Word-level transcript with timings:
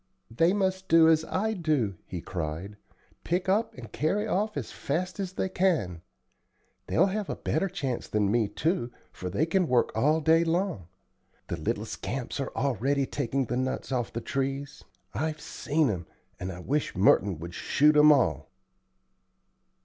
"They 0.31 0.51
must 0.51 0.87
do 0.87 1.07
as 1.07 1.23
I 1.25 1.53
do," 1.53 1.93
he 2.07 2.21
cried; 2.21 2.75
"pick 3.23 3.47
up 3.47 3.75
and 3.75 3.91
carry 3.91 4.25
off 4.27 4.57
as 4.57 4.71
fast 4.71 5.19
as 5.19 5.33
they 5.33 5.47
can. 5.47 6.01
They'll 6.87 7.05
have 7.05 7.29
a 7.29 7.35
better 7.35 7.69
chance 7.69 8.07
than 8.07 8.31
me, 8.31 8.47
too, 8.47 8.91
for 9.11 9.29
they 9.29 9.45
can 9.45 9.67
work 9.67 9.91
all 9.95 10.19
day 10.19 10.43
long. 10.43 10.87
The 11.49 11.57
little 11.57 11.85
scamps 11.85 12.39
are 12.39 12.49
already 12.55 13.05
taking 13.05 13.45
the 13.45 13.57
nuts 13.57 13.91
off 13.91 14.11
the 14.11 14.21
trees 14.21 14.83
I've 15.13 15.39
seen 15.39 15.91
'em, 15.91 16.07
and 16.39 16.51
I 16.51 16.61
wish 16.61 16.95
Merton 16.95 17.37
would 17.37 17.53
shoot 17.53 17.95
'em 17.95 18.11
all." 18.11 18.49